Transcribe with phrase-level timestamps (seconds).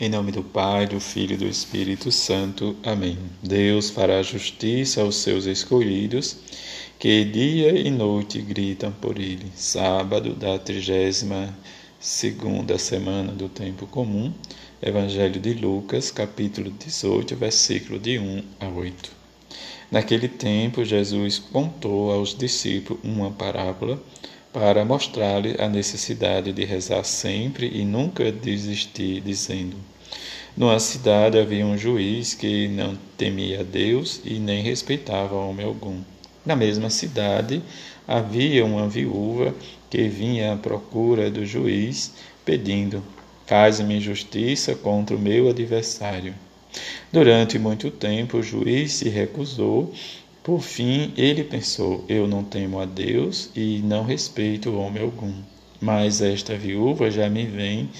[0.00, 2.76] Em nome do Pai, do Filho e do Espírito Santo.
[2.84, 3.18] Amém.
[3.42, 6.36] Deus fará justiça aos seus escolhidos,
[7.00, 9.50] que dia e noite gritam por ele.
[9.56, 11.52] Sábado da trigésima
[11.98, 14.32] segunda semana do tempo comum.
[14.80, 19.10] Evangelho de Lucas, capítulo 18, versículo de 1 a 8.
[19.90, 24.00] Naquele tempo, Jesus contou aos discípulos uma parábola
[24.52, 29.76] para mostrar-lhe a necessidade de rezar sempre e nunca desistir, dizendo:
[30.56, 36.00] Numa cidade havia um juiz que não temia Deus e nem respeitava homem algum.
[36.44, 37.62] Na mesma cidade
[38.06, 39.54] havia uma viúva
[39.90, 43.02] que vinha à procura do juiz, pedindo:
[43.46, 46.34] Faz-me justiça contra o meu adversário.
[47.12, 49.92] Durante muito tempo o juiz se recusou
[50.48, 55.34] por fim, ele pensou: Eu não temo a Deus e não respeito homem algum.
[55.78, 57.90] Mas esta viúva já me vem,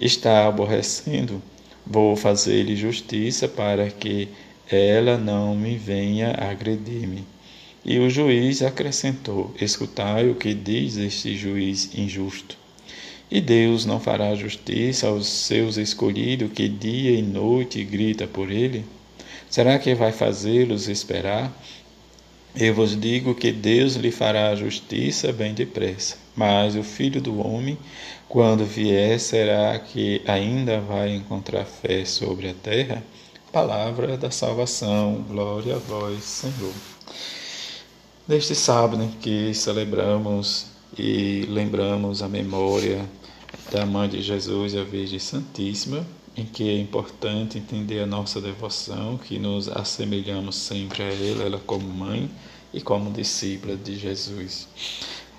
[0.00, 1.42] está aborrecendo.
[1.84, 4.28] Vou fazer-lhe justiça para que
[4.70, 7.24] ela não me venha agredir-me.
[7.84, 12.56] E o juiz acrescentou: Escutai o que diz este juiz injusto.
[13.28, 18.84] E Deus não fará justiça aos seus escolhidos que dia e noite grita por ele?
[19.50, 21.52] Será que vai fazê-los esperar?
[22.54, 26.16] Eu vos digo que Deus lhe fará justiça bem depressa.
[26.34, 27.78] Mas o filho do homem,
[28.28, 33.04] quando vier, será que ainda vai encontrar fé sobre a terra?
[33.52, 36.72] Palavra da salvação, glória a vós, Senhor.
[38.26, 40.66] Neste sábado que celebramos
[40.98, 43.04] e lembramos a memória
[43.70, 46.04] da Mãe de Jesus a Virgem Santíssima,
[46.40, 51.58] em que é importante entender a nossa devoção, que nos assemelhamos sempre a ela, ela
[51.66, 52.30] como mãe
[52.72, 54.66] e como discípula de Jesus.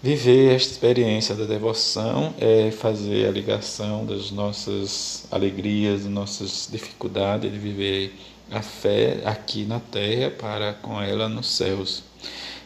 [0.00, 7.50] Viver esta experiência da devoção é fazer a ligação das nossas alegrias, das nossas dificuldades,
[7.50, 8.14] de viver
[8.50, 12.04] a fé aqui na terra para com ela nos céus.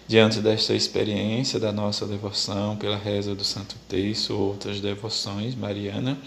[0.08, 6.18] Diante desta experiência da nossa devoção pela reza do Santo Terço, outras devoções mariana,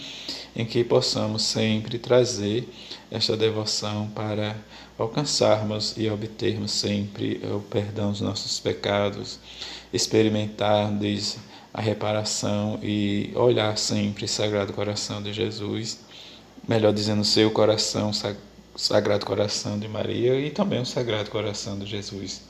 [0.55, 2.69] em que possamos sempre trazer
[3.09, 4.55] esta devoção para
[4.99, 9.39] alcançarmos e obtermos sempre o perdão dos nossos pecados,
[9.91, 10.91] experimentar
[11.73, 16.01] a reparação e olhar sempre o Sagrado Coração de Jesus,
[16.67, 18.11] melhor dizendo, seu coração,
[18.75, 22.43] Sagrado Coração de Maria e também o Sagrado Coração de Jesus.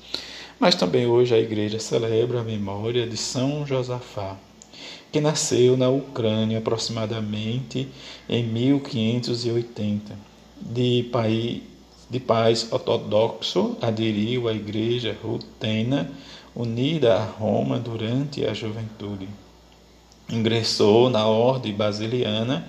[0.62, 4.38] Mas também hoje a igreja celebra a memória de São Josafá,
[5.12, 7.88] que nasceu na Ucrânia aproximadamente
[8.30, 10.16] em 1580,
[10.62, 11.64] de, pai,
[12.08, 16.12] de pais ortodoxo, aderiu à igreja rutena
[16.56, 19.28] unida a Roma durante a juventude.
[20.30, 22.68] Ingressou na ordem basiliana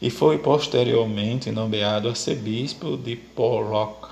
[0.00, 4.11] e foi posteriormente nomeado arcebispo de Pollock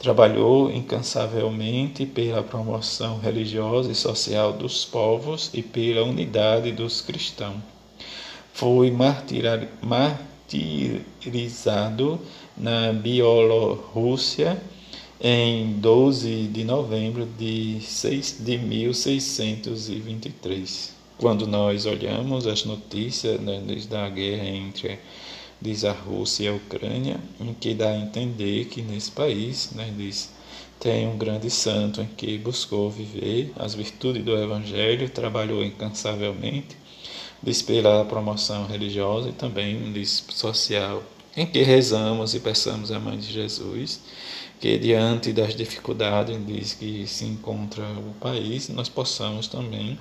[0.00, 7.58] Trabalhou incansavelmente pela promoção religiosa e social dos povos e pela unidade dos cristãos.
[8.54, 9.68] Foi martirizado
[12.56, 14.58] na Bielorrússia
[15.20, 20.94] em 12 de novembro de, 6, de 1623.
[21.18, 24.98] Quando nós olhamos as notícias né, da guerra entre
[25.60, 29.92] diz a Rússia e a Ucrânia, em que dá a entender que nesse país, né,
[29.96, 30.32] diz,
[30.78, 36.76] tem um grande santo em que buscou viver as virtudes do Evangelho, trabalhou incansavelmente,
[37.42, 41.02] diz pela promoção religiosa e também diz social,
[41.36, 44.00] em que rezamos e peçamos a Mãe de Jesus
[44.60, 49.98] que diante das dificuldades diz que se encontra o país, nós possamos também,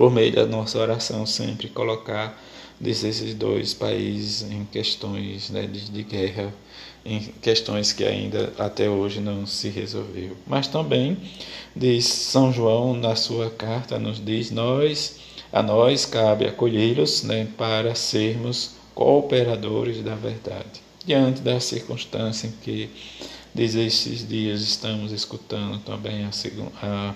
[0.00, 2.42] por meio da nossa oração, sempre colocar
[2.80, 6.54] desses dois países em questões né, de, de, guerra,
[7.04, 10.34] em questões que ainda até hoje não se resolveu.
[10.46, 11.18] Mas também
[11.76, 15.16] diz São João na sua carta nos diz nós
[15.52, 20.80] a nós cabe acolhê-los né, para sermos cooperadores da verdade.
[21.04, 22.88] Diante da circunstância em que
[23.54, 27.14] desde esses dias estamos escutando também a, segunda, a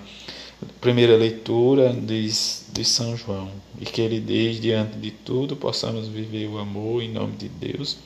[0.81, 3.49] primeira leitura diz de São João.
[3.79, 7.97] E que ele diz diante de tudo possamos viver o amor em nome de Deus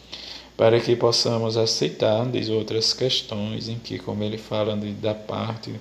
[0.58, 5.74] para que possamos aceitar diz outras questões em que como ele fala de, da parte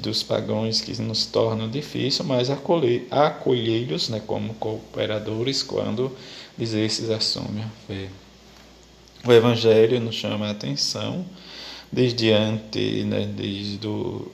[0.00, 6.10] dos pagãos que nos tornam difícil mas acolhê-los né, como cooperadores quando
[6.58, 8.08] diz esses assumem a fé
[9.26, 11.24] o Evangelho nos chama a atenção
[11.90, 14.30] desde diante né, desde do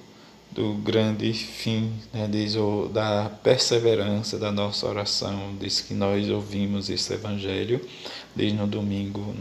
[0.54, 2.54] do grande fim, né, diz,
[2.92, 7.80] da perseverança da nossa oração, diz que nós ouvimos esse Evangelho,
[8.36, 9.34] diz no domingo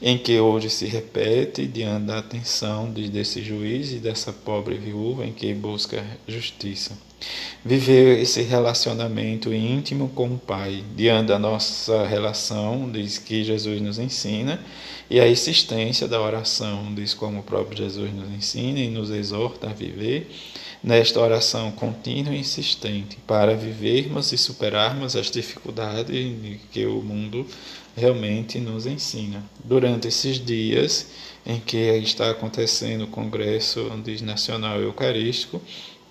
[0.00, 5.32] em que hoje se repete diante da atenção desse juiz e dessa pobre viúva em
[5.32, 6.96] que busca justiça.
[7.64, 13.98] Viver esse relacionamento íntimo com o Pai, diante da nossa relação, diz que Jesus nos
[13.98, 14.60] ensina,
[15.08, 19.70] e a existência da oração, diz como o próprio Jesus nos ensina e nos exorta
[19.70, 20.28] a viver,
[20.82, 27.46] nesta oração contínua e insistente, para vivermos e superarmos as dificuldades que o mundo
[27.96, 29.44] realmente nos ensina.
[29.62, 31.10] Durante esses dias
[31.46, 33.88] em que está acontecendo o Congresso
[34.22, 35.60] Nacional Eucarístico,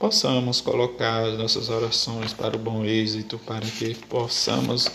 [0.02, 4.90] possamos colocar as nossas orações para o bom êxito, para que possamos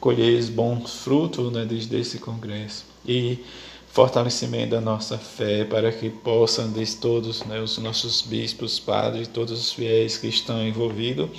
[0.00, 2.84] colher bons frutos né, desse congresso.
[3.06, 3.38] E
[3.92, 9.60] fortalecimento da nossa fé, para que possam, desde todos né, os nossos bispos, padres, todos
[9.60, 11.30] os fiéis que estão envolvidos,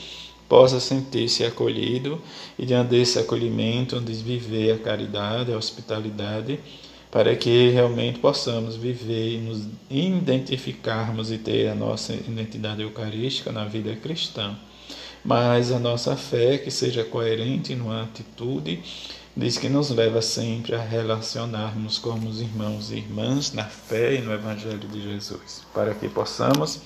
[0.48, 2.22] possa sentir-se acolhido
[2.58, 6.58] e diante desse acolhimento, onde viver a caridade, a hospitalidade
[7.14, 13.66] para que realmente possamos viver e nos identificarmos e ter a nossa identidade eucarística na
[13.66, 14.58] vida cristã.
[15.24, 18.82] Mas a nossa fé que seja coerente numa atitude
[19.38, 24.22] diz que nos leva sempre a relacionarmos como os irmãos e irmãs na fé e
[24.22, 26.82] no Evangelho de Jesus, para que possamos,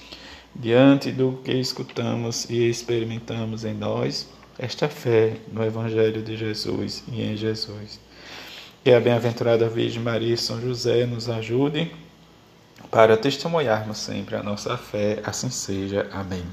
[0.54, 4.28] diante do que escutamos e experimentamos em nós,
[4.60, 8.06] esta fé no Evangelho de Jesus e em Jesus
[8.84, 11.92] que a bem-aventurada Virgem Maria e São José nos ajudem
[12.90, 15.20] para testemunharmos sempre a nossa fé.
[15.26, 16.08] Assim seja.
[16.12, 16.44] Amém.